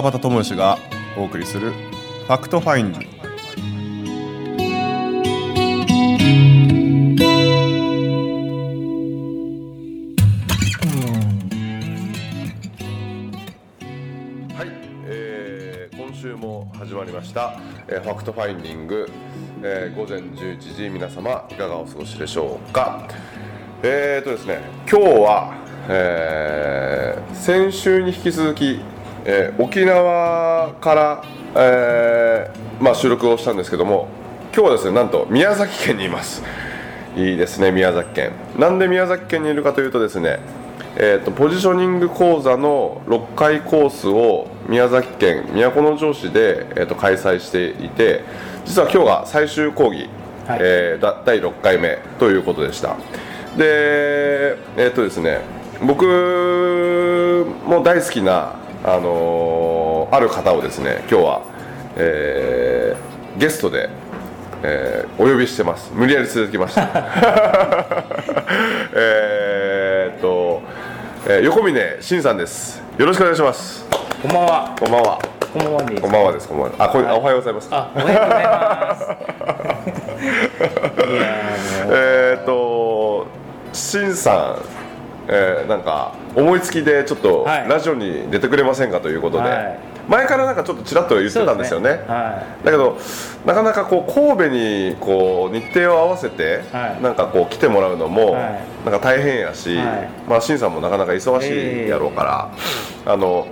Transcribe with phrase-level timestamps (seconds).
[0.00, 0.78] 川端知義が
[1.14, 3.20] お送りする Fact Finding
[14.56, 14.68] はい、
[15.04, 19.06] えー今週も始まりました、えー Fact Finding、
[19.62, 23.06] えー午前11時皆様いかがお過ごしでしょうか。
[23.82, 25.54] えーとですね今日は、
[25.90, 28.80] えー先週に引き続き、
[29.30, 34.08] えー沖縄から、えーまあ、収録をしたんですけども
[34.52, 36.42] 今日はですねなんと宮崎県にいます。
[37.16, 38.32] いいですね宮崎県。
[38.58, 40.40] なんで宮崎県にいるかというとですね
[40.96, 48.24] えー、とポジショニング講座の6回コースを宮崎県都城市で、えー、と開催していて
[48.64, 50.08] 実は今日が最終講義、
[50.48, 50.58] はい。
[50.60, 52.96] えーだ第6回目ということでした。
[53.56, 55.40] でえっ、とですね
[55.82, 56.04] 僕
[57.66, 61.42] も大好きな、あのーある方をですね今日は、
[61.96, 63.00] えー
[63.38, 63.88] ゲストで
[64.62, 65.90] えーお呼びしてます。
[65.94, 66.82] 無理やり連れてきました。
[68.94, 70.60] えーっと、
[71.26, 72.82] えー横峯慎さんです。
[72.98, 73.84] よろしくお願いします。
[74.22, 74.74] こんばんは。
[74.78, 75.18] こんばんは。
[75.52, 76.48] こんばんはですこんばんはです。
[76.48, 76.74] こんばんは。
[76.78, 77.68] あこれ、あおはようございます。
[77.72, 79.10] あ、おはようございます。
[81.92, 83.26] えーっと
[83.72, 84.79] 慎さん
[85.32, 87.68] えーなんか思いつきでちょっとはい。
[87.68, 89.78] ラジオに出てくれませんかということで、はい。
[90.08, 91.90] 前からなんかちょっとちらっと言ってたんですよね。
[92.08, 92.98] はだけど
[93.46, 97.02] なかなかこう神戸にこう日程を合わせて、はい。
[97.02, 98.60] なんかこう来てもらうのも、はい。
[98.84, 100.08] なんか大変やし、はい。
[100.28, 102.24] まあ新さんもなかなか忙しいやろうか
[103.04, 103.46] ら、あの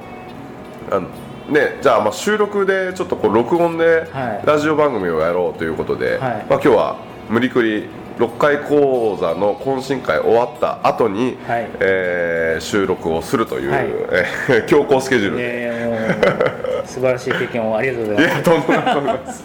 [0.90, 1.08] あの
[1.48, 4.46] ねじゃあまあ収録でちょっとこう録音ではい。
[4.46, 6.20] ラジオ番組をやろうということで、はい。
[6.20, 6.96] まあ今日は
[7.28, 11.70] 無理くり6回講座の懇親会終わった後に、はい。
[11.80, 13.86] えー収録をするという、はい。
[13.88, 15.36] えー強行スケジュール。
[15.36, 15.42] で。
[15.44, 18.34] えー素晴らしい経験をありがとうございます。
[18.34, 19.44] いやとんでもないす。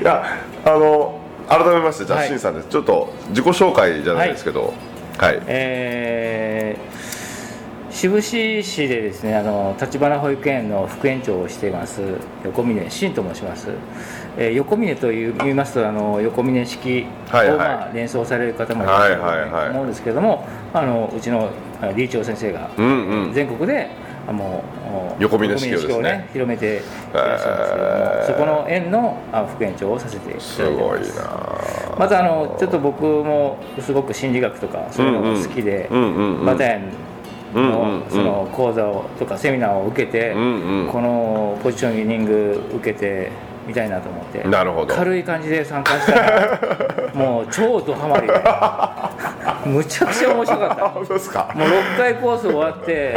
[0.00, 0.24] いや
[0.64, 2.28] あの改めましてじゃあ、はい。
[2.28, 2.68] しんさんです。
[2.68, 4.72] ちょっと自己紹介じゃないですけど。
[5.18, 6.90] はい、えー
[7.90, 12.00] 志布志市でですねあの立花保育園の副園長をしています
[12.44, 13.68] 横峯慎と申します、
[14.40, 21.50] えー横峯という言いますとあの横峯式を、まあ、連想される方もいらっしゃると思うんですけども、あのうちの
[21.82, 22.70] あ理事長先生が、
[23.34, 23.90] 全国で
[24.26, 25.84] あのお横峯式をね。
[25.88, 26.80] 横峯広めてい
[27.12, 30.54] らっしゃるんですけども、えーそこの園のあ副園長をさせていただいてます。
[30.54, 35.86] すごいなまたあのちょっと僕もすごく心理学とかそういうのが好きで、
[36.46, 36.88] バタヤン
[37.54, 40.38] のその講座をとかセミナーを受けて、こ
[41.02, 43.32] のポジショニング受けて
[43.70, 44.92] みたいなと思ってなるほど。
[44.92, 48.34] 軽い感じで参加したらもう超ドハマりで
[49.70, 50.84] むちゃくちゃ面白かった。
[50.86, 51.48] あ本当ですか。
[51.54, 53.16] もう6回コース終わって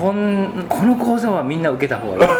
[0.00, 2.30] もうこんこの講座はみんな受けた方がいい。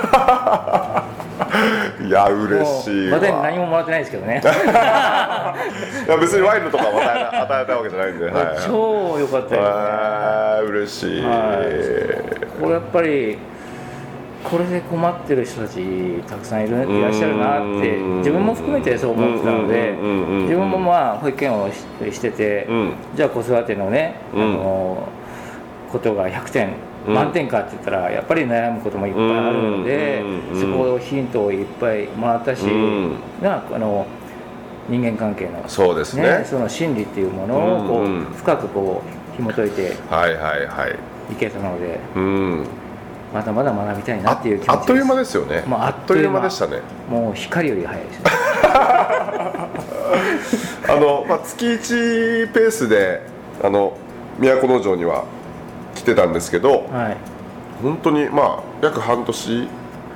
[2.08, 3.18] いや嬉しいわ。
[3.18, 4.40] もうバタヤン何ももらってないですけどね。
[4.42, 5.54] いや
[6.18, 10.68] 別にワインとかも与えた与えたわけじゃないんで、はい、超良かったよね。
[10.70, 13.38] 嬉しい、これやっぱり
[14.44, 18.18] これで困ってる人たちたくさんいるいらっしゃるなってうん。
[18.18, 19.92] 自分も含めてそう思ってたので
[20.42, 22.92] 自分もまあ保育園をししてて、うん。
[23.14, 24.42] じゃあ子育てのね、うん。
[24.42, 25.08] あの
[25.92, 26.72] ことが100点
[27.06, 27.14] うん。
[27.14, 30.60] 満点かって言ったらやっぱり悩むこともいっぱいあるので、うん。
[30.60, 33.16] そこをヒントをいっぱいもらったし、うん。
[33.42, 34.06] なあの
[34.88, 36.44] 人間関係のそうですね。
[36.44, 39.02] その心理っていうものをこう、深くこ
[39.32, 41.32] う紐解いてはいはいはい。
[41.32, 42.00] いけたので。
[42.16, 42.66] うん
[43.32, 45.62] まだまだ学びたいなあっていう気持ちあっという間ですよね。
[45.66, 46.80] もうあっというう間間でしたね。
[47.08, 48.24] もう光より早いですね。
[50.88, 53.22] あの、まあ、月1ペースで
[53.62, 53.92] あの
[54.38, 55.24] 都城には
[55.94, 57.16] 来てたんですけどはい。
[57.82, 59.68] 本当にまあ約半年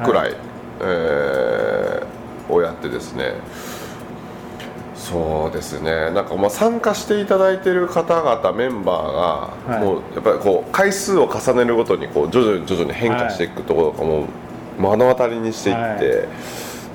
[0.04, 0.34] くらい、
[0.80, 2.14] えー
[2.48, 3.34] をやってですね
[5.04, 6.10] そうですね。
[6.12, 9.84] なんかまあ参加していただいてる方々メンバーが、はい。
[9.84, 14.26] もうやっぱりこう回数を重ねるごとにこう徐々に徐々に変化していくところとかも
[14.78, 16.28] 目の当たりにしていって、はい。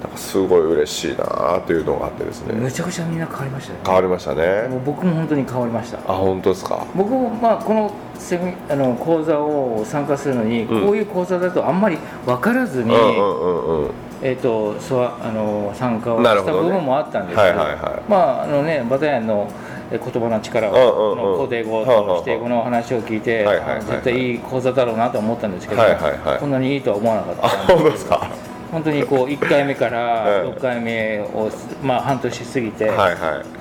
[0.01, 2.53] なんかすごい嬉しいなというのがあってですね。
[2.53, 4.67] むちゃくちゃみんな変わりましたよ変わりましたねね。
[4.69, 5.99] もう僕も本当に変わりました。
[5.99, 6.85] あ本当ですか？
[6.95, 10.85] 僕もまあこのセミあの講座を参加するのに、うん。
[10.85, 13.91] こういう講座だとあんまり分からずに、うんうんうんうん
[14.21, 18.09] えー、とそうあの参加をした部分もあったんですけど、はいはいはい。
[18.09, 19.49] まああのねバタヤンの
[19.91, 21.39] え言葉の力を、うんうんうん。
[21.39, 23.85] の肯定語と否定語の話を聞いて、はいはいはいはい。
[23.85, 28.29] 絶対いい講座だろうなと思ったんですけど、はいはいはいこんなにいいとは思わなかったあ本当ですか？
[28.71, 30.49] 本当にこう1回目からうん。
[30.51, 31.49] 6回目を、
[31.81, 33.58] まあ、半年過ぎて、はいはい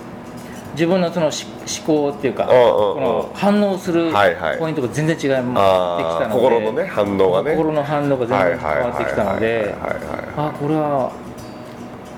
[0.78, 1.44] 自分のそのし
[1.84, 2.52] 思考っていうか、こ
[3.00, 4.58] の反応するはいはい。
[4.60, 7.56] ポイントが全然違ってきたので、心のね反応がね。
[7.56, 11.12] 心の反応が全然変わってきたのではいはいはいはいはいあこれは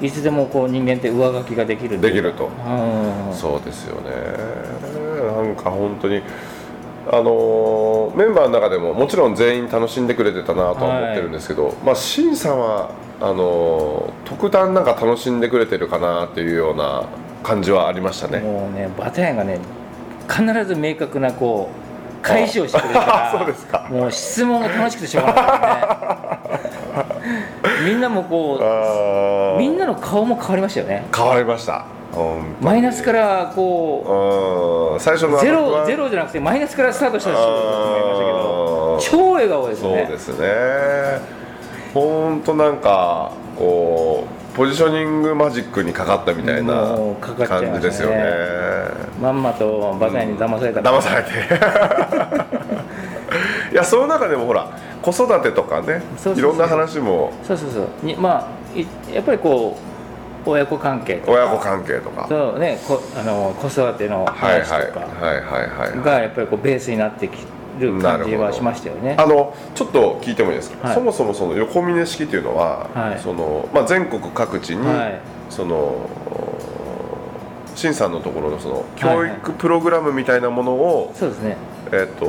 [0.03, 2.13] いつでもこう人間って上書きができるで。
[2.13, 2.47] きると。
[2.47, 3.35] うん。
[3.35, 4.11] そうですよね。
[5.35, 6.21] なんか本当に
[7.11, 12.91] あのーメンバーの中でももちろん全員楽しんでくれてたなとは思ってるんですけど、まあシンさんは
[13.21, 17.05] あのー特段なんか楽しんでくれてるかなっていうような
[17.43, 18.39] 感じはありましたね。
[18.41, 19.59] もうねバタヤンがね
[20.29, 21.69] 必ず明確なこ
[22.21, 23.87] う返しをしてくれるからあ そうですか。
[23.91, 25.41] もう質問が楽しくてしょうがな
[27.01, 27.05] い
[27.85, 27.91] ね。
[27.91, 29.59] みんなもこあうー。
[29.59, 31.05] みんなの顔も変わりましたよね。
[31.17, 31.85] 変わりました。
[32.61, 38.43] マイナスからこうん最初のうゼロゼロじゃなくてマイナスからスタートした人だと思いましたけあー。
[38.43, 40.49] ど超笑顔ですそうですね。
[41.95, 46.97] 本当なんかこうポジショニングマジックにかかったみたいな
[47.49, 48.25] 感じですよね。
[49.21, 50.81] まんまとバタヤンに騙された。
[50.81, 51.31] 騙されて。
[53.73, 54.67] いやその中でもほら
[55.03, 56.03] 子育てとかね
[56.37, 57.33] いろんな話も。
[57.45, 57.89] そうそうそう。
[58.03, 59.77] にまあいやっぱりこ
[60.47, 61.33] う親子関係とか。
[61.33, 62.27] 親子関係とか。
[62.29, 64.63] そうねこあの子育てのはいはい。
[64.63, 66.05] 話とかはいはいはい。
[66.05, 67.37] がやっぱりこうベースになってき
[67.79, 70.97] る感じはしましたよねあのちょっと聞いてもいいですか、はい。
[70.97, 73.21] そもそもその横峰式というのは、はい。
[73.21, 75.21] そのまあ、全国各地に、はい。
[75.49, 76.09] その
[77.75, 81.57] 新さんのところのそのはい教育プログラムみたいなものを、そうですね。
[81.93, 82.25] えっと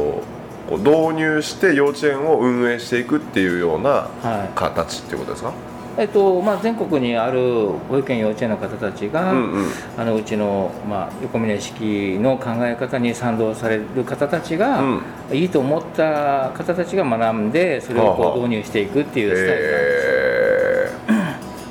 [0.69, 3.89] こう導入して幼稚園を運営していくっていうような
[4.21, 4.49] はい。
[4.55, 5.51] 形っていうことですか、
[5.97, 9.65] えっとまあ、全国にある保育園幼稚園の方たちが、うんうん。
[9.97, 15.01] あのうちの、まあ、横峰式の考え方に賛同される方たちが、うん。
[15.33, 20.07] いいと思った方たちが学んでそれをこう導入していくっていうスタイルなんです、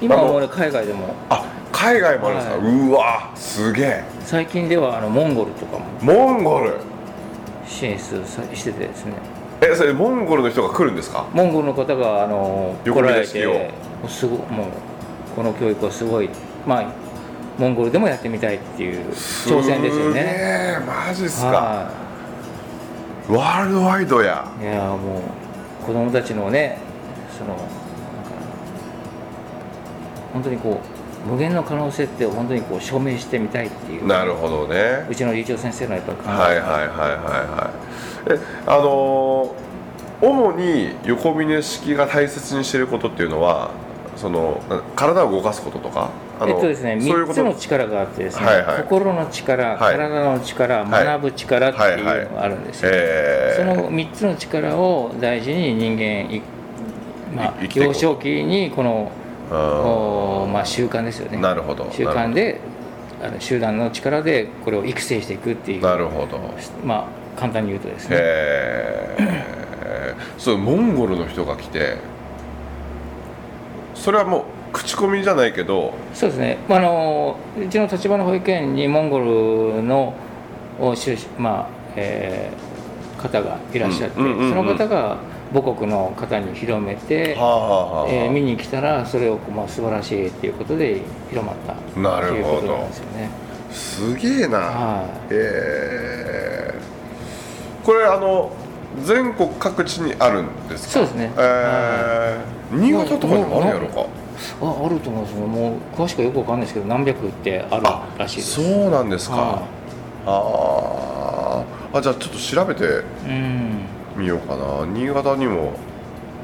[0.00, 1.06] え今は海外でも。
[1.08, 4.04] ー、あ海外もあるんですか、はうわすげえ。
[4.20, 5.84] 最近ではあのモンゴルとかも。
[6.02, 6.74] モンゴル。
[7.66, 9.12] 進出さしててですね。
[9.62, 11.26] えそれモンゴルの人が来るんですか？
[11.32, 13.70] モンゴルの方があの来横られ峰式をて
[14.08, 14.66] すごもう
[15.36, 16.28] この教育はすごい。
[16.66, 16.92] まあ
[17.58, 20.36] モンゴルでもやってみたいっていう挑戦ですよね。
[20.38, 21.48] えマジっすか。
[21.48, 21.90] は
[23.28, 24.50] ワールドワイドや。
[24.60, 24.96] いいやも
[25.82, 26.78] う子供たちのね
[27.36, 27.56] その
[30.32, 30.80] 本当にこ
[31.26, 34.06] う無限の可能性って本当にこう証明してみたいっていう。
[34.06, 35.06] なるほどね。
[35.10, 36.28] うちの理事長先生のやっぱり考え。
[36.30, 37.70] はいはいはいはいは
[38.28, 38.32] い。
[38.34, 39.70] えあのー
[40.22, 43.70] 主に横峰式が大切にしていることっていうのは
[44.20, 46.10] そのな体を動かすこととか
[46.46, 47.40] えっとですね、3そういうこと。
[47.40, 48.82] つの力があってですね、はいはい。
[48.82, 49.78] 心の力、はい。
[49.78, 51.04] 体の力、はい。
[51.04, 56.42] 学ぶ力っていうのがあるんですよ、えその3つの力を大事に人間い、
[57.34, 59.10] まあ幼少期にこの、
[59.50, 61.38] あおまあ、習慣ですよね。
[61.38, 61.90] なるほど。
[61.92, 62.60] 習慣で
[63.22, 66.38] あの集団の力でこれを育成していくっていうなるほど。
[66.84, 67.06] ま
[67.36, 68.16] あ簡単に言うとですね。
[68.18, 71.96] へえ そうモンゴルの人が来て
[74.00, 74.42] それはもう
[74.72, 75.92] 口コミじゃないけど。
[76.14, 80.14] そうですね、まあ、あのうちの立花保育園にモンゴルの
[81.38, 82.70] まあえー
[83.20, 85.18] 方がいらっしゃって、その方が
[85.52, 93.30] 母国の方に広めて、はえー見に来たらそれをまあ素晴らしいっていうことで広まったなるほどっていうことなんですよね。
[93.70, 96.74] すげえな、はえ。
[97.82, 98.50] ーこれあの
[99.04, 100.92] 全国各地にあるんですか？
[100.94, 101.32] そうですね。
[101.36, 102.40] え。
[102.56, 104.06] ー新潟とかにもあるやろか。
[104.62, 105.34] ああると思います。
[105.34, 107.82] もう詳しくはよくわかんないですけど何百ってある
[108.18, 108.62] らしいです。
[108.62, 109.62] そうなんですか、は
[110.26, 111.98] あー。
[111.98, 113.80] あじゃあちょっと調べてうん。
[114.16, 114.86] みようかな。
[114.86, 115.72] 新潟にも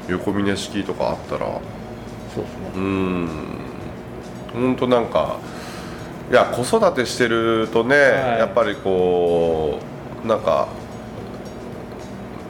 [0.07, 1.45] 横峰式とかあったら。
[2.35, 2.71] そうですね。
[2.75, 3.29] うーん
[4.53, 5.37] 本当なんか
[6.31, 7.99] いや子育てしてるとね、い。
[8.39, 9.79] やっぱりこ
[10.23, 10.67] うなんか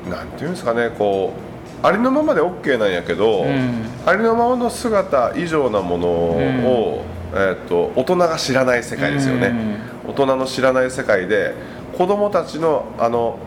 [0.09, 3.85] なんていうんですかねこうありのままで OK なんやけど、うん。
[4.05, 9.53] ありのままの姿以上なものを、えー、と大人が知らない世界ですよね、
[10.07, 11.53] 大人の知らない世界で
[11.97, 13.37] 子供たちのあの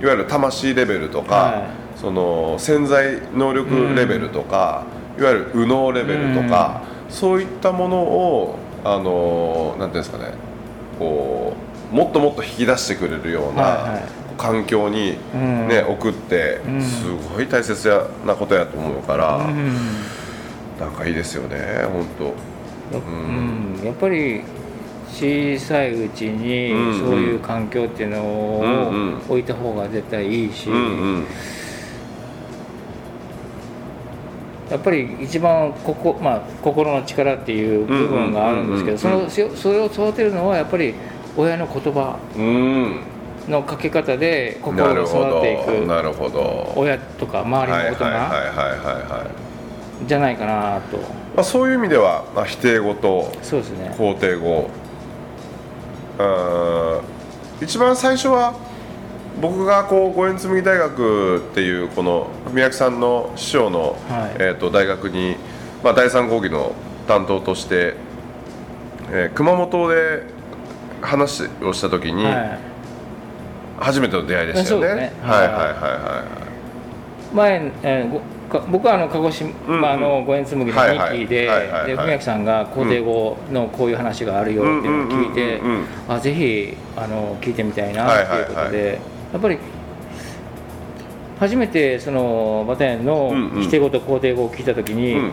[0.00, 4.86] いわゆる魂レベルとか、はその潜在能力レベルとか、
[5.18, 10.34] いわゆる右脳レベルとか、そういったものをあのなんていうんですかね
[10.98, 11.54] こ
[11.92, 15.68] うもっともっと引き出してくれるような、はいはい環境に、うん。
[15.68, 16.82] ね送って、うん。
[16.82, 17.88] すごい大切
[18.26, 19.74] なことやと思うから、うん。
[20.78, 21.56] なんかいいですよね
[21.92, 22.24] 本当。
[22.24, 23.84] や,、うん。
[23.84, 24.42] やっぱり
[25.10, 26.98] 小さいうちにうんうん。
[26.98, 30.78] そういう環境っていうのをうんうん置いた方が絶対いいし、うんう
[31.18, 31.24] ん。
[34.70, 38.98] やっぱり一番ここ、まあ、心の力っていう部分があるんですけど、
[39.54, 40.94] それを育てるのはやっぱり
[41.36, 42.18] 親の言葉。
[42.36, 43.13] うん
[43.48, 46.72] のかけ方で心が育っていくどなるほど。
[46.76, 49.26] 親とか周りの大人はいはいはいはいはいは
[50.02, 50.06] い。
[50.06, 50.98] じゃないかなと。
[50.98, 53.94] まあ、そういう意味では、まあ、否定語とそうですね。
[53.98, 54.70] 肯定語
[56.18, 58.54] うん一番最初は
[59.40, 64.36] 僕がこう五円紬大学っていうこの文明さんの師匠の、はい。
[64.38, 65.36] えー、と大学に、
[65.82, 66.72] まあ、第三講義の
[67.06, 67.94] 担当として、
[69.10, 70.22] えー熊本で
[71.02, 72.73] 話をした時に、はい
[73.78, 74.94] 初めての出会いでしたよね。
[74.94, 75.12] ね。
[75.22, 76.24] はいはいはいは
[77.34, 78.20] 前、えー
[78.70, 79.84] 僕はあの鹿児島、うんうん。
[79.84, 81.18] あの五円紬のはいはい。
[81.18, 89.00] 2期で文明さんが肯定語のこういう話があるよっていうのを聞いてうんうんうんうんあぜひあの聞いてみたいなっていうことで、
[89.32, 89.58] やっぱり
[91.40, 93.62] 初めてそのバタヤンのうんうん。
[93.62, 95.18] 否定語と肯定語を聞いた時に、い。
[95.18, 95.32] うん、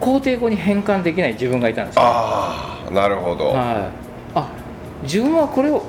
[0.00, 2.02] 肯定語に変換できない自分がいたんですよ。
[2.04, 3.48] ああなるほど。
[3.48, 3.56] はい、
[4.36, 4.48] あ
[5.02, 5.80] 自分はこれをい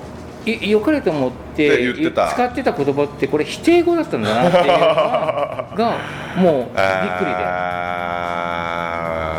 [0.51, 5.97] 良かれと思って使ってた言葉ってこれ否定語だったんだなっていうのがが
[6.41, 7.33] もうびっくりで。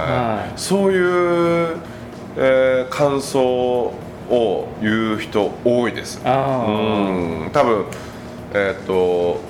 [0.08, 0.52] はい。
[0.56, 0.98] そうい
[1.72, 1.76] う、
[2.36, 3.40] えー感想
[4.30, 6.20] を言う人多いです。
[6.24, 6.70] あう
[7.46, 7.50] ん。
[7.52, 7.84] 多分
[8.54, 9.40] えっ、と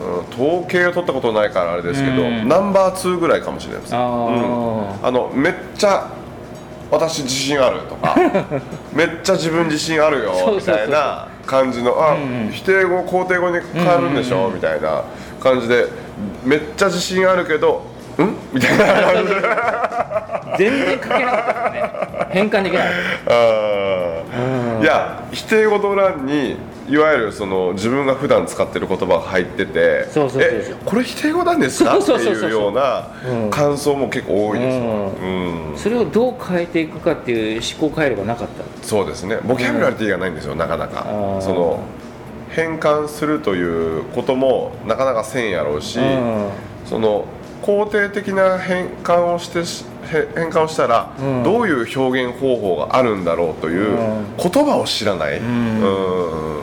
[0.00, 2.48] うん統計を取ったことないからあれですけど、うん。
[2.48, 3.94] ナンバー2ぐらいかもしれないです。
[3.94, 5.06] あうん。
[5.06, 6.06] あのめっちゃ
[6.90, 8.16] 私自信あるとか
[8.92, 12.52] めっちゃ自分自信あるよみたいな感じのあ、うんうん。
[12.52, 14.54] 否定語肯定語に変わるんでしょ、うんうんうん。
[14.54, 15.02] みたいな
[15.40, 15.86] 感じで
[16.44, 17.82] めっちゃ自信あるけど
[18.24, 18.34] ん？
[18.52, 22.26] みたいな全然書けなかったですね。
[22.30, 22.88] 変換できない。
[23.28, 24.22] あ
[24.80, 26.56] いや否定語の欄に
[26.88, 31.96] いわゆるその自分が普段使ってる言葉が入っててそうそうえこれ否定語なんですか？
[31.98, 33.50] っていうようなうん。
[33.50, 35.70] 感想も結構多いですよ、うん。
[35.70, 35.76] うん。
[35.78, 38.86] それをどう変えていくかっていう思考回路がなかった。
[38.86, 39.38] そうですね。
[39.44, 41.04] ボキャブラリティがないんですよ、なかなか。
[41.40, 41.80] その
[42.50, 46.48] 変換するということもなかなかせんやろうし、うん。
[46.84, 47.24] その
[47.66, 49.64] 肯定的な変換をして
[50.34, 51.42] 変換をしたら、うん。
[51.42, 54.26] どういう表現方法があるんだろうといううん。
[54.36, 55.82] 言葉を知らない、ん。
[55.82, 56.60] う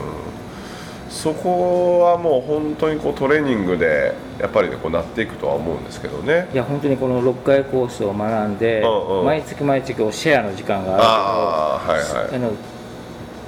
[1.10, 6.48] そこはもう本当にこうトレーニングでやっぱりねこうなっていくとは思うんですけどね。
[6.54, 9.24] いや本当にこの6回コースを学んで、うんうん。
[9.26, 11.02] 毎月毎月シェアの時間がある。
[11.02, 11.06] あ
[11.86, 12.30] あはいはい。
[12.30, 12.56] けどあの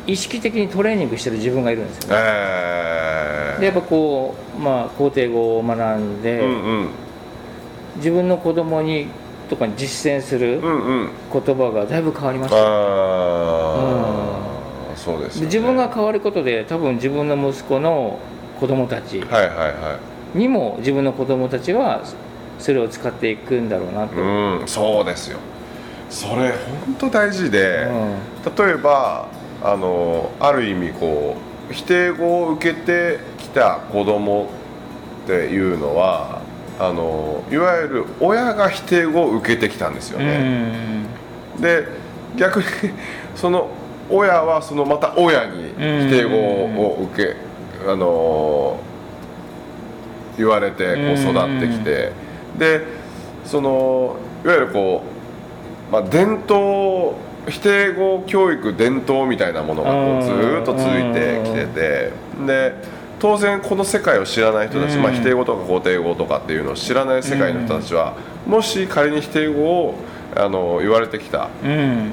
[0.07, 2.17] 意識的にトレーニングしてる自分がいるんですよね。
[2.19, 3.61] えー。
[3.61, 6.89] でやっぱこう、まあ、肯定語を学んで、うんうん
[7.97, 9.09] 自分の子供に
[9.49, 11.11] とかに実践するうんうん。
[11.33, 12.63] 言葉がだいぶ変わりました、あ
[14.93, 15.47] あ、そうですよね。
[15.47, 18.19] で自分が変わることで多分自分の息子の
[18.59, 19.23] 子供たち
[20.35, 22.03] にも自分の子供たちは
[22.59, 24.61] それを使っていくんだろうなと、うん。
[24.61, 25.39] うんそうですよ。
[26.09, 26.53] それ
[26.87, 27.89] 本当大事で、
[28.57, 29.27] 例えば
[29.63, 31.37] あのある意味こ
[31.71, 34.49] う否定語を受けてきた子供
[35.25, 36.43] っていうのは
[36.79, 40.39] あのいわゆる親が否定語を受けてきたんですようね、
[41.59, 41.61] ん。
[41.61, 41.87] で
[42.37, 42.65] 逆に
[43.35, 43.71] その
[44.11, 45.77] 親はそのまた親に否
[46.11, 47.35] 定語を受け、
[47.89, 48.79] あの
[50.37, 52.13] 言われてこう育ってきて、
[52.59, 52.83] で
[53.45, 55.03] そのいわゆるこ
[55.89, 57.15] う、まあ、伝統
[57.49, 62.13] 否定語教育伝統みたいなものがこうずーっと続いてきてて。
[62.47, 62.96] で
[63.27, 65.03] 当然この世界を知らない人たち、うん。
[65.03, 68.15] まあ、否定語とか肯定語とかっていうのを知らない世界の人たちは、
[68.47, 69.95] もし仮に否定語を
[70.37, 72.13] あの言われてきたうん。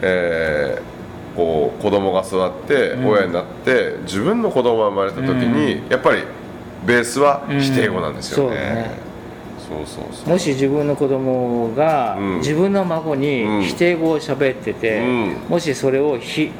[0.00, 0.98] えー
[1.36, 3.06] こう子供が育ってうん。
[3.10, 6.24] 親になって、自分の子供が生まれた時に、やっぱり
[6.84, 8.90] ベースは否定語なんですよね。
[9.68, 12.38] そうそうそうもし自分の子供がうん。
[12.38, 13.20] 自分の孫うん。
[13.20, 15.36] に否定語を喋ってて、うん。
[15.48, 16.50] もしそれをひ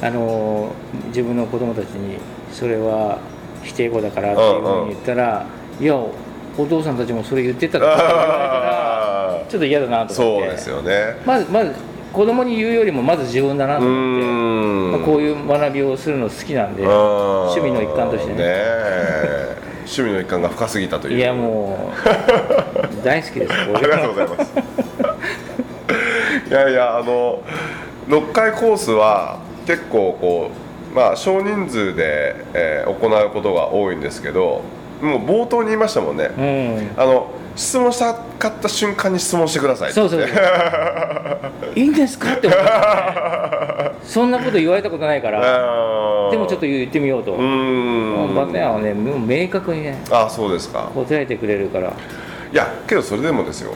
[0.00, 0.70] あの
[1.08, 2.18] 自分の子供たちに
[2.52, 3.18] それは
[3.62, 5.46] 否定語だからっていうふうに言ったら、
[5.80, 10.48] いやお父さんたちもそれ言ってたって言われたらあちょっと嫌だなとー思って。
[10.48, 11.16] そうですよね。
[11.24, 11.72] まずまず
[12.12, 14.92] 子供に言うよりもまず自分だなうと思って、ん。
[14.92, 18.36] まあ、こういう学びをするの好きなんで趣味の一環としてね。
[18.38, 19.56] え。
[19.84, 21.18] 趣味の一環が深すぎたという。
[21.18, 21.90] いやも
[23.02, 24.52] う大好きですありがとうございます。
[26.48, 27.42] いやいやあの
[28.08, 30.61] 6回コースは結構こう
[30.94, 34.62] まあ少人数で、えー行うことが多いんですけど
[35.00, 37.00] もう冒頭に言いましたもんね、うん。
[37.00, 39.94] あの質問したかった瞬間に質問してくださいって。
[39.94, 40.30] そうそうそう。
[41.74, 43.92] いいんですかって思った。
[44.04, 45.40] そんなこと言われたことないから。
[46.30, 47.32] でもちょっと言ってみようと。
[47.32, 48.34] うーん。
[48.34, 50.02] バタヤンはねもう明確にね。
[50.10, 50.90] あそうですか。
[50.94, 51.88] 答えてくれるから。
[51.88, 53.72] いやけどそれでもですよ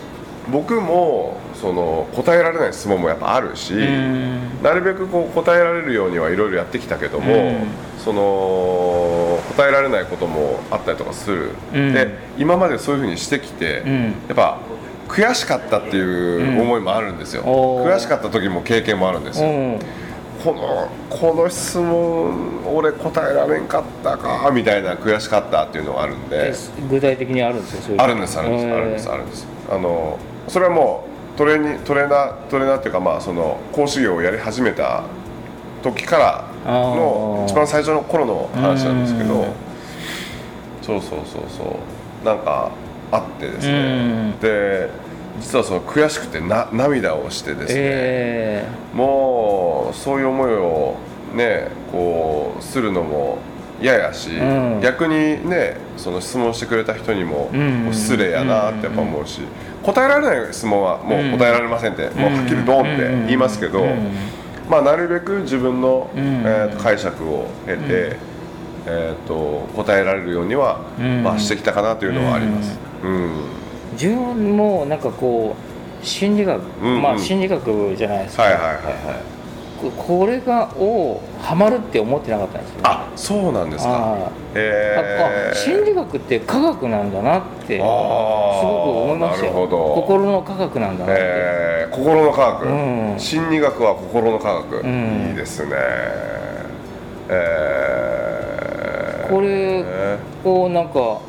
[0.50, 4.62] 僕もその答えられない質問もやっぱあるし、うん。
[4.62, 7.66] なるべくこう答えられるようにはいろいろやってきたけども、うん。
[7.98, 11.92] その答えられないこともあったりとかする、うん。
[11.92, 14.04] で今までそういうふうにしてきて、うん。
[14.04, 14.58] やっぱ
[15.08, 19.78] 悔しかったっていう思いもあるんですよ、悔しかった時も経験もあるんですよ、うん。
[20.42, 26.50] このこの質問俺答えられんかったかみたいな悔しかったっていうのがあるんで。
[26.50, 26.54] え
[26.90, 29.46] 具体的にあるんですよあるんですあるんですえーあるんですあるんです。
[29.70, 35.04] あのそれはもうトレーニトレーナートレーナーっていうかまあその講師業をやり始めた
[35.82, 39.46] 時からの一番最初の頃の話なんですけどうん。
[40.82, 41.64] そうそうそうそ
[42.22, 42.24] う。
[42.24, 42.70] なんか
[43.10, 44.38] あってですうねん。
[44.38, 44.88] で
[45.40, 48.68] 実はその悔しくてな涙をしてですね、え。
[48.94, 50.96] もうそういう思いを
[51.34, 53.38] ねこうするのも
[53.80, 54.80] 嫌やし、うん。
[54.82, 57.50] 逆にねその質問してくれた人にも
[57.92, 59.40] 失礼やなってやっぱ思うし、
[59.82, 64.10] 答えられない質問はもう答えられませんって、もうはっきりドンって言いますけど、うん。
[64.68, 66.20] まあなるべく自分の、うん。
[66.20, 68.16] えーと解釈を経て、
[68.86, 71.22] えー、と答えられるようには、うん。
[71.22, 72.78] まあ、してきたかなというのはあります。
[73.02, 73.30] うん。
[73.92, 75.56] 自分もなんかこ
[76.02, 77.02] う心理学、うんうん。
[77.02, 79.35] まあ心理学じゃないですか、はいはいはいはい。
[79.80, 84.14] ここれがをハマるって思ってなかったんですよ、ね、あそうなんですか。
[84.14, 85.52] あーえー。
[85.52, 87.90] あ心理学って科学なんだなってすごく
[89.04, 89.52] 思いましたよ。
[89.52, 89.94] なるほど。
[89.94, 91.94] 心の科学なんだなって、えー。
[91.94, 93.18] 心の科学、うん。
[93.18, 95.28] 心理学は心の科学、うん。
[95.30, 95.72] いいですね。
[97.28, 99.30] えー。
[99.30, 101.20] これえをなんか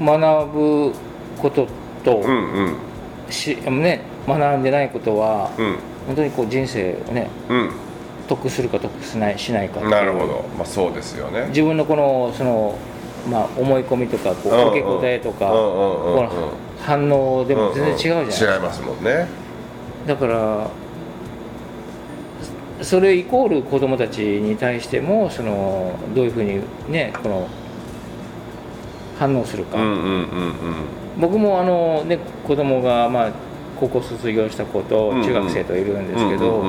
[0.00, 0.92] 学ぶ
[1.40, 1.66] こと
[2.04, 2.76] と、ーうんうん。
[3.30, 7.70] しね、学んでないことはうん本当にこう人生をねうん。
[8.28, 10.44] 得するか得しないしないかなるほど。
[10.56, 11.46] まあそうですよね。
[11.48, 12.78] 自分のこのその、
[13.28, 15.52] まあ、思い込みとかこう受け答えとか、
[16.80, 19.26] 反応でも全然違うじゃないですか、違いますもんね。
[20.06, 20.70] だから
[22.80, 27.48] それイコール子供たちに対してもそのどういうふうにねこの
[29.18, 30.24] 反応するか、うんうんうんうん。
[31.20, 33.32] 僕もあの、ね、子供がまあ
[33.82, 36.62] 高校卒業した子と中学生といるんですけど、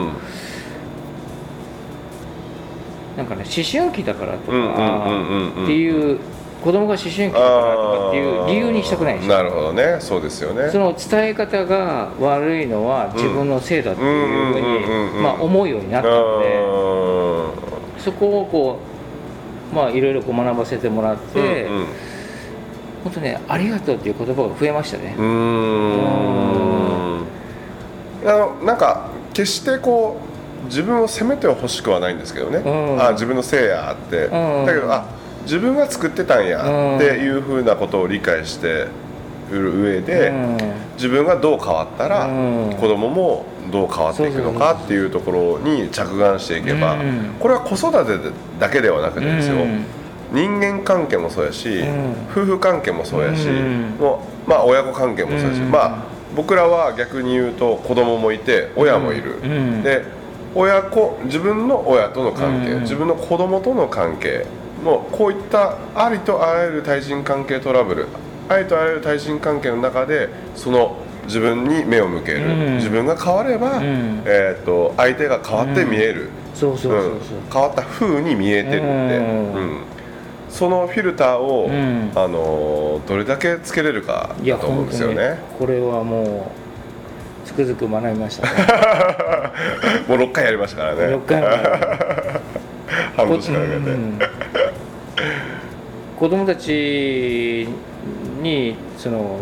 [3.15, 6.17] なんかね思春期だからとかっていう
[6.63, 9.37] 子供が思春期だからとかっていう理由にしたくないんですよ。
[9.37, 9.97] なるほどね。
[9.99, 10.71] そうですよね。
[10.71, 14.67] その伝え方が悪いのは自分のせいだっていうふうに
[15.17, 18.79] うんまあ思うようになったのでそこをこ
[19.71, 21.85] うまあいろいろこう学ばせてもらってうんうん。
[23.03, 25.13] 本当ねありがとうっていう言葉が増えましたね。
[25.17, 26.62] うーん
[28.25, 30.17] あのなんか決してこ
[30.63, 33.01] う自分を責めてほしくはないんですけどね、うん。
[33.01, 34.65] あ自分のせいやって、ん。
[34.65, 35.05] だけどあ
[35.43, 36.61] 自分が作ってたんや
[36.95, 38.87] っていうふうなことを理解して
[39.51, 40.57] る上で、うん。
[40.95, 42.75] 自分がどう変わったら、うん。
[42.79, 47.35] 子供もどう変わっていくのかっていうところに着眼していけば、うん。
[47.39, 49.85] これは子育てだけではなくてですよ、うん。
[50.31, 52.13] 人間関係もそうやし、ん。
[52.31, 53.97] 夫婦関係もそうやし、うん。
[53.99, 55.71] もうまあ、親子関係もそうやし、うん。
[55.71, 59.83] まあ、僕らは逆に言うと子供もいて親もいる、うん。
[59.83, 60.03] で
[60.55, 62.81] 親子自分の親との関係、うん。
[62.81, 64.45] 自分の子供との関係
[64.83, 68.07] のこういったありとあらゆる対人関係トラブル
[68.49, 72.75] ありとあらゆる対人関係の中でその自分に目を向ける、うん。
[72.77, 74.23] 自分が変われば、ん。
[74.25, 79.53] えー、と相手が変わって見える、変わった風に見えてるって、うん。
[79.53, 79.92] うん
[80.53, 85.39] そのフィルターを、んあのーどれだけつけれるかいやだと思うんですよね。
[85.57, 86.51] これはも
[87.43, 88.53] うつくづく学びましたね
[90.07, 91.01] もう6回やりましたからね。
[91.15, 91.47] 6回も
[93.17, 93.75] 半年間かけて。
[93.75, 94.19] うん
[96.19, 97.67] 子供たち
[98.41, 99.39] にその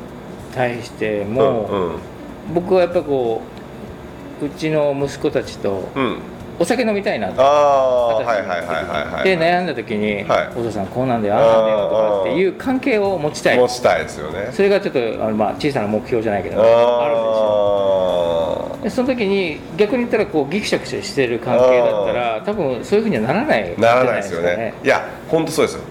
[0.55, 1.91] 対しても、うん
[2.55, 3.41] 僕はやっぱこ
[4.41, 6.17] ううちの息子たちとうんうん
[6.61, 7.29] お酒飲みたいな。
[7.29, 7.43] と
[9.23, 25.83] で悩んだ時に、はいお父さんこうなんだよああなんだよとかっていう関係を持ちたい持ちたいですよねそれがちょっとあの、まあ、小さな目標じゃないけどあるんですよあでその時に逆に言ったらこうギクシャクしてる関係だったら多分そういうふうにはならないあならないですよねいや本当そうですよ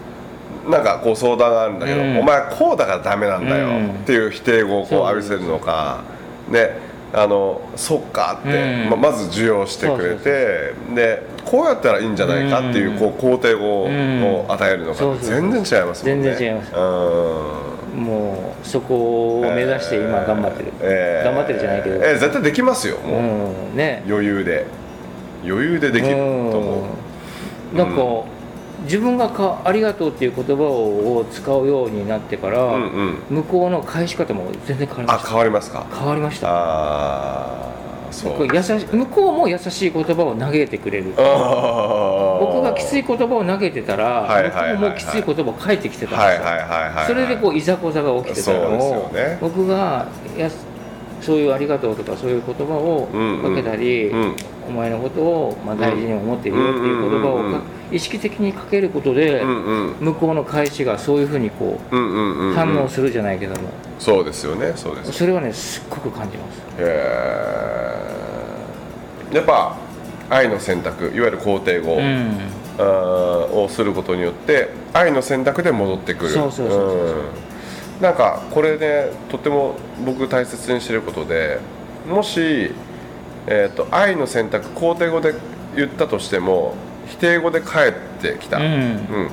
[0.69, 6.03] なんかこう相談があるんだけど、うんお前こうだからダメなんだようんっていう否定語をこう浴びせるのか
[6.49, 6.77] ね
[7.13, 8.91] あのそっかって、うん。
[8.91, 12.99] ままず受容してくれてでこうやったらいいんじゃないかっていう,、うん。
[12.99, 14.23] こう肯定語うん。
[14.25, 16.25] を与えるのか全然違いますもんね。
[16.25, 16.73] 全然違います。
[16.75, 18.03] うん。
[18.05, 21.25] もうそこを目指して今頑張ってる、えー。
[21.27, 23.21] 頑張ってるじゃないけど、えー絶対できますよもう、
[23.71, 23.77] うん。
[23.77, 24.03] ね。
[24.09, 24.67] 余裕で。
[25.45, 26.85] 余裕でできると思う。
[27.73, 27.79] うん。
[27.79, 28.03] なんか、
[28.85, 33.17] 自分がか「ありがとう」っていう言葉を使うようになってから、うんうん。
[33.31, 35.29] 向こうの返し方も全然変わりまあした。
[35.29, 35.87] 変わりますか？
[35.97, 36.49] 変わりました。
[36.49, 36.53] あ
[38.11, 38.33] あそう。
[38.33, 38.57] こう。
[38.57, 41.13] 優し向こうも優しい言葉を投げてくれる。
[41.17, 44.27] 僕僕がきつい言葉を投げてたら、
[44.79, 49.39] 向こうもきつい言葉を返ってきてたんですそれでこういざこざが起きてたのを、ね。
[49.41, 50.49] 僕がや
[51.21, 54.35] そういう「ありがとう」とかそういう言葉をうんうんかけたり、うん
[54.69, 59.95] お前のことをまあ大事に思っているよっていう言葉をうんうんうんうんか意識的にかけることで、うんうん。
[60.01, 61.95] 向こうの返しがそういうふうにこう
[62.55, 64.73] 反応するじゃないけども、そうですよね。
[64.77, 65.13] そうです。
[65.13, 66.61] それはねすっごく感じます。
[66.79, 66.85] へ
[69.33, 69.77] えやっぱ
[70.29, 72.39] 愛の選択いわゆる肯定語、うん。
[72.79, 72.85] あー
[73.53, 76.31] をすることによって愛の選択で戻ってくる。
[76.31, 77.11] そうそうそうそうう。
[77.11, 77.15] ん。
[78.01, 79.75] なんかこれねとても
[80.07, 81.59] 僕大切にしてることで
[82.09, 82.73] もし、
[83.47, 85.35] えー、と愛の選択肯定語で
[85.77, 86.75] 言ったとしても
[87.11, 87.93] 否定語で返っ
[88.23, 88.65] てきた、うん。
[88.65, 89.31] うん。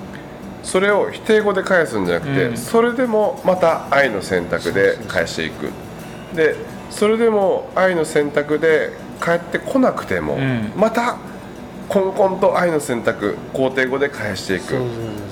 [0.64, 2.58] それを否定語で返すんじゃなくて、うん。
[2.58, 5.70] それでもまた愛の選択で返していく。
[6.36, 6.56] で
[6.90, 10.74] それでも愛の選択で返ってこなくても、うん。
[10.76, 11.18] また
[11.88, 14.74] コンコンと愛の選択肯定語で返していく。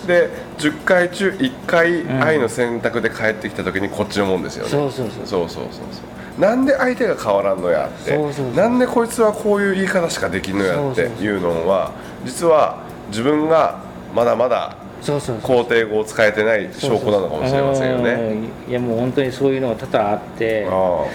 [0.08, 2.24] で10回中1回ん。
[2.24, 5.26] 愛の選択で返ってきた時にこっちのもんですよね、そうそうそう。
[5.26, 8.18] そうそうそうそうなんで相手が変わらんのやって。
[8.56, 11.92] なんでこいつはこういう言い方しかできんのやっていうのは
[12.26, 13.80] 実は自分が
[14.14, 18.12] まだまだ肯定語を使えてない証拠なのかもしれませんよね。
[18.12, 21.06] うんいやもう本当にそういうのが多々あってあ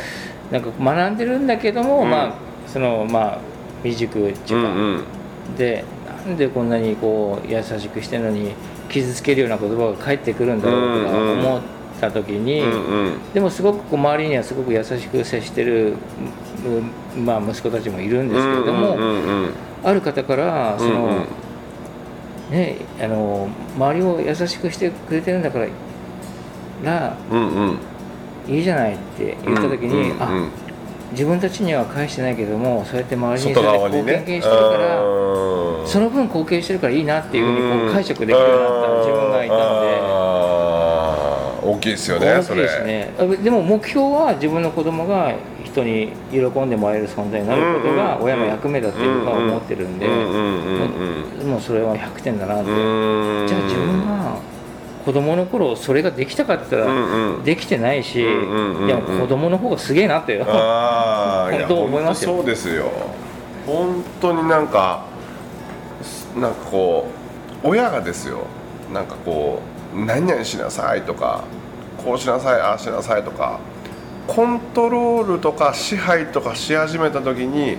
[0.52, 2.10] なんか学んでるんだけども、うん。
[2.10, 2.34] まあ
[2.66, 3.38] そのまあ
[3.82, 5.04] 未熟っていうか、んうん。
[5.56, 5.84] で
[6.26, 8.52] なんでこんなにこう優しくしてるのに
[8.88, 11.38] 傷つけるような言葉が返ってくるんだろうとかうんうん。
[11.46, 11.60] 思っ
[12.00, 13.32] た時に、うんうん。
[13.32, 15.94] でもすごくこう周りにはすごく優しく接してる、
[17.16, 18.96] うんまあ、息子たちもいるんですけれども、
[19.84, 21.26] ある方からその、うんうん。
[22.50, 25.66] ねあの周りを優しくしてくれてるんだから
[26.82, 27.78] らうんうん。
[28.48, 30.48] いいじゃないって言った時に、うんうんあ
[31.12, 35.40] 自分たちには返してないけどもそうやって周りにそうやって貢献してるから、うん
[35.86, 40.89] その分貢献してるからいいなっていうふうにこう解釈できるようになった自分がいたんで。
[41.62, 43.10] 大きいですよね大きいですね。
[43.18, 50.06] あでも目標は自分の子供が人に喜んでもらえる存在になることが親の役目だっていうのは思ってるんで
[51.44, 52.64] もうそれは100点だなって。
[52.66, 54.36] じゃあ自分が
[55.04, 58.88] 子供の頃それができたかって言ったうらできてないしいうんうんうんうん。
[58.88, 62.36] や子供の方がすげえなって本当 思いますよ？
[62.36, 62.84] そうですよ。
[63.66, 65.04] 本当になんか
[66.38, 67.06] なんかこ
[67.64, 68.38] う親がですよ。
[68.92, 71.44] なんかこう何々しなさいとか
[72.04, 73.58] こうしなさいああしなさいとか
[74.26, 77.78] コントロールとか支配とかし始めた時に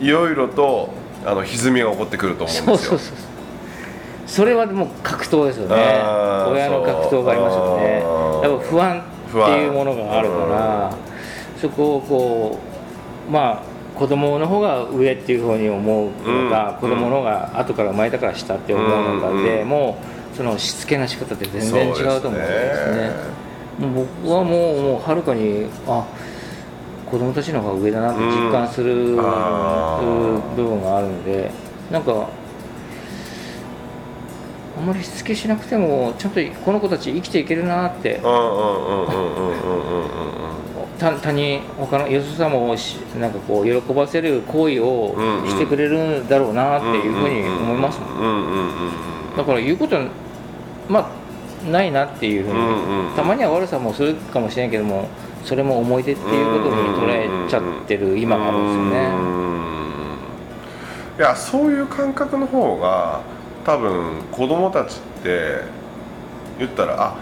[0.00, 0.90] いろいろと
[1.24, 2.76] あの歪みが起こってくると思うんですよ。
[2.76, 3.16] そうそうそう
[4.26, 5.76] それはもう格闘ですよね。
[5.76, 8.02] 親の格闘がありますよね。
[8.42, 10.96] やっぱ不安っていうものがあるから
[11.60, 12.58] そこをこ
[13.28, 16.88] うまあ子供の方が上っていうふうに思うのか、うん。
[16.88, 19.68] 子供の方が後から生まれたから下って思うのかで、うん。
[19.68, 23.10] もうそのしつけの仕方って全然違うと思うんですね。
[23.78, 26.06] すね僕はもうもうはるかにあ
[27.10, 29.16] 子供たちの方が上だなって実感する、うん、
[30.56, 31.50] 部分があるんで
[31.90, 32.28] なんか
[34.78, 38.20] あんまりしつけしなくてもちゃんとこの子たち生きていけるなって
[40.98, 42.74] 他に他のよそさも
[43.20, 45.14] なんかこう喜ばせる行為を
[45.46, 47.98] してくれるんだろうなっていうふうに思います
[49.36, 49.98] だから言うこと
[50.92, 55.06] まあないなっていうふうに、うんうんたまには悪さもするかもしれんけども
[55.44, 59.06] それも思い出っていうことに捉えちゃってる今があるんですよね。
[59.06, 59.20] う
[61.18, 61.18] ん。
[61.18, 63.20] いやそういう感覚の方が
[63.64, 65.62] 多分子供たちって
[66.58, 67.16] 言ったらあ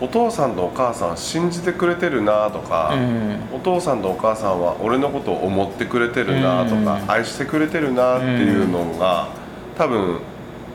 [0.00, 3.38] お父さんとお母さん信じてくれてるなとか、うん。
[3.54, 7.10] お父さんとお母さんは俺のことを思ってくれてるなとか、うん。
[7.10, 9.28] 愛してくれてるなっていうのが
[9.78, 10.20] 多分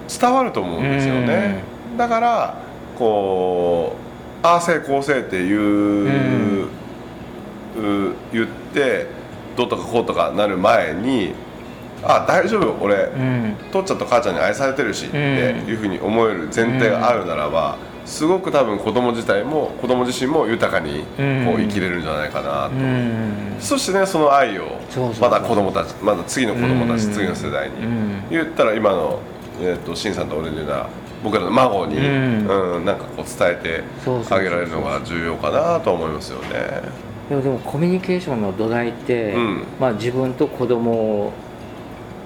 [0.08, 1.62] 伝わると思うんですよね、
[1.98, 2.58] だから
[2.98, 3.96] こ
[4.44, 6.70] うああせいこうせいっていう,、う
[8.32, 9.08] 言って
[9.56, 11.34] どうとかこうとかなる前に
[12.04, 13.56] あ大丈夫俺、うん。
[13.72, 23.56] 父ちゃんと母ちゃんに愛されてるしっていうふうに思える前提があるならば、すごく多分子供自体も子供自身も豊かにこううん生きれるんじゃないかなと、うん。
[23.60, 24.80] そしてねその愛を
[25.20, 27.14] まだ子供たちまだ次の子供たち、うん。
[27.14, 28.24] 次の世代に、うん。
[28.30, 29.20] 言ったら今の、
[29.60, 30.90] えー、とシンさんと俺で言うなら
[31.24, 32.48] 僕らの孫に、うん。
[32.48, 33.84] うんなんかこう伝えて
[34.30, 36.50] あげられるのが重要かなと思いますよね。
[37.30, 39.64] でもでもコミュニケーションの土台って、うん。
[39.80, 41.34] まあ、自分と子供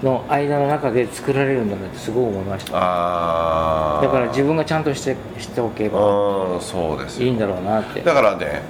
[0.03, 2.77] の間の中で作られるんだなってすごい思いました。
[2.77, 7.27] ああだから自分がちゃんとしてしておけばうんそうですよ。
[7.27, 8.01] いいんだろうなって。
[8.01, 8.61] だからね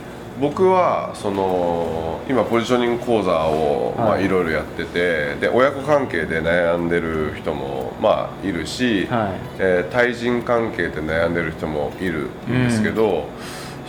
[0.41, 9.39] 僕はその今ポジショニング講座をまあはいいろいろやっててで親子関係で悩んでる人もまあいるし、はい。
[9.59, 13.25] えー対人関係で悩んでる人もいるんですけど、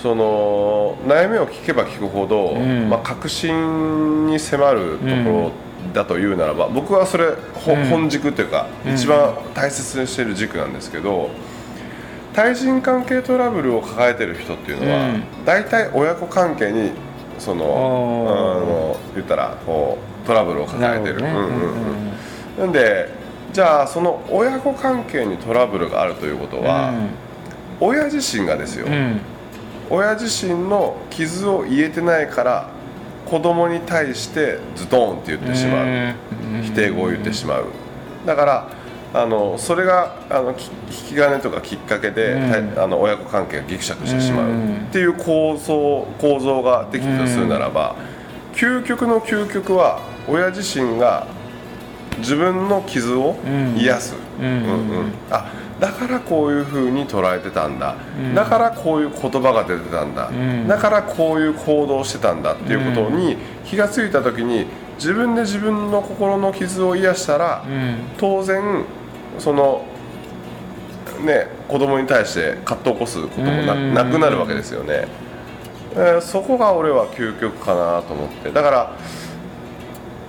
[0.02, 2.90] その悩みを聞けば聞くほど、ん。
[2.90, 5.52] まあ、確信に迫るところ
[5.94, 7.84] だというならば、僕はそれ、ほうん。
[7.86, 11.30] 本軸というか、一番大切にしている軸なんですけど
[12.34, 15.22] 対人関係トラブルを抱えてる人っていうのは、うん。
[15.44, 16.92] 大体親子関係に
[17.38, 17.68] そのあ
[18.60, 21.20] の言ったらこうトラブルを抱えてる。
[21.20, 21.54] なるほどね。
[21.54, 21.72] うんうん
[22.56, 22.60] うん。
[22.60, 23.08] なんで
[23.52, 26.94] じゃあその親子関係にトラブルがあるということは、
[27.80, 28.92] 親自身がですよ、うん。
[28.92, 29.20] うん
[29.90, 32.70] 親自身の傷を言えてないから
[33.26, 35.88] 子供に対してズドーンって言ってしまう、う
[36.60, 36.62] ん。
[36.62, 37.66] 否定語を言ってしまう。
[38.24, 38.68] だから
[39.14, 42.72] あのそれがあのき引き金とかきっかけで、うん。
[42.74, 44.46] たあの親子関係がギクシャクしてしまう。
[44.46, 44.76] うん。
[44.76, 47.96] っていう構造構造ができたとするならば、
[48.54, 51.26] 究極の究極は親自身が
[52.18, 53.36] 自分の傷を
[53.76, 54.46] 癒す、うん。
[54.46, 54.52] うん。
[54.52, 58.34] うんあだからこういうふうに捉えてたんだ、うん。
[58.36, 60.68] だからこういう言葉が出てたんだ、ん。
[60.68, 67.96] だからこういう行動をしてたんだっていうことに気がついた時に自分で自分の心の傷を癒したら、うん。
[68.16, 68.84] 当然
[69.38, 69.84] その
[71.24, 75.06] ね子供に対して葛藤を起こすこともなくなるわけですよね、
[75.94, 78.50] えーそこが俺は究極かなと思って。
[78.50, 78.96] だから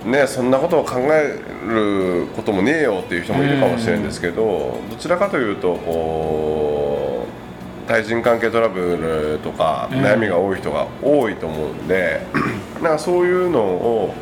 [0.04, 8.96] ねそんなことを考えることもねえよっていう人もいるかもしれないんですけどどちらかというとこう対人関係トラブ
[9.34, 12.20] ルとかうん悩みが多い人が多いと思うんで、
[12.82, 14.14] なんかそういうのを、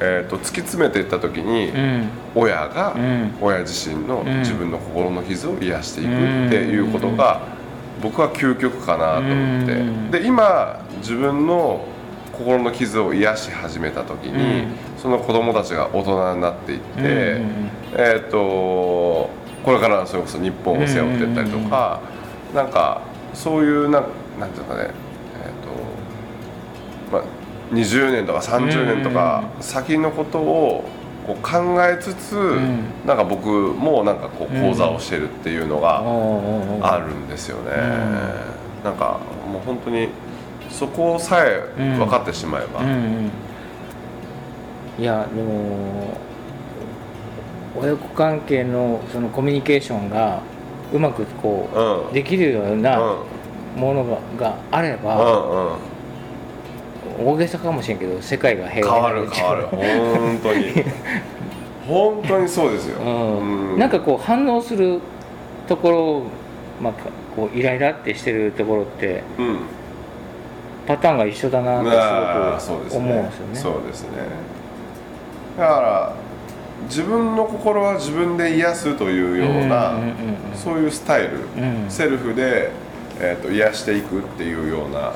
[0.00, 2.08] えー、と突き詰めていった時に、うん。
[2.34, 3.34] 親がうん。
[3.40, 4.38] 親自身のん。
[4.40, 6.12] 自分の心の傷を癒していくっ
[6.50, 7.40] ていうことが
[8.02, 9.72] 僕は究極かなと思って。
[9.72, 10.10] うん。
[10.10, 11.84] で今自分の
[12.32, 14.72] 心の傷を癒し始めた時にうん。
[14.98, 17.70] その子供たちが大人になっていってうん。
[17.96, 19.30] えっと
[19.66, 22.00] これからそれこそ日本を背負っていったりとか
[22.54, 23.02] なんか
[23.34, 24.04] そういうなん
[24.38, 24.90] なんていうかね
[27.72, 30.84] 20年とか30年とか先のことを
[31.26, 32.84] こう考えつつ、ん。
[33.06, 36.02] なんか僕もなんかこう講座をしてるっていうのが
[36.82, 37.72] あるんですよね、
[38.84, 39.18] なんか
[39.52, 40.08] もう本当に
[40.70, 41.62] そこさえ
[41.98, 42.88] 分かってしまえば、うん。
[42.88, 43.30] うん
[44.98, 46.16] いやでも
[47.78, 50.40] 親子関係のそのコミュニケーションが
[50.94, 52.10] うまくこうん。
[52.10, 52.82] うできるよううん。
[52.82, 52.98] な
[53.76, 55.22] ものががあれうば、んう
[55.74, 55.95] ん
[57.18, 59.66] 大げさかもしれんけど世界が変平和わる変わる。
[59.66, 60.72] 本当に。
[61.86, 63.44] 本当にそうですよ、う
[63.76, 64.98] ん、なんかこう反応する
[65.68, 66.22] ところ、
[66.82, 69.58] まあ、かこうイライラってしてるところってうん。
[70.86, 73.54] パターンが一緒だなってああそうですすごく思うんねですよね。
[73.54, 74.08] そうですね。
[75.58, 76.12] だから
[76.88, 80.10] 自分の心は自分で癒すというような、うんうんうん
[80.52, 80.56] うん。
[80.56, 81.90] そういうスタイル、うん。
[81.90, 82.70] セルフで、
[83.20, 85.12] えー、と癒していくっていうような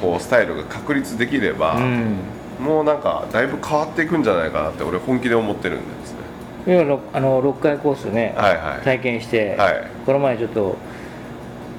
[0.00, 2.16] こうスタイルが確立できれば、うん。
[2.60, 6.18] もうなんかだいぶ変わっていくんじゃないかなって俺本気で思ってるんですね。
[6.66, 8.84] 要あの6回コースね、はいはい。
[8.84, 9.86] 体験して、はい。
[10.06, 10.76] この前ちょっと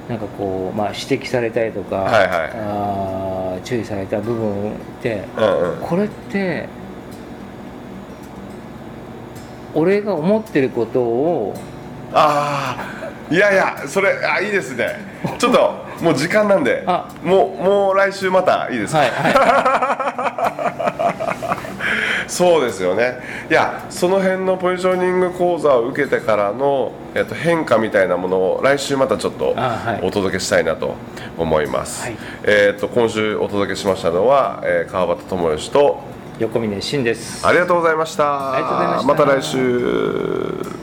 [0.07, 2.29] なんかこう、まあ、指摘されたりとか、はいはい。
[2.53, 5.79] あー注意された部分ってうんうん。
[5.79, 6.67] これって
[9.73, 11.53] 俺が思ってることを
[12.13, 12.94] ああ
[13.31, 14.97] いやいやそれあいいですね。
[15.39, 17.09] ちょっともう時間なんであ。
[17.23, 20.45] もうもう来週またいいですか、はいは
[22.27, 23.19] そうですよね。
[23.49, 29.55] いやその辺のポジショニング講座を受けてからの、えっと、変化みたいなものを来週またちょっと
[30.01, 30.95] お届けしたいなと
[31.37, 32.17] 思います、はい。
[32.43, 36.03] えっと今週お届けしましたのは、えー川端智義と
[36.39, 37.45] い横峯慎です。
[37.45, 39.03] ありがとうございました。
[39.05, 40.74] また来週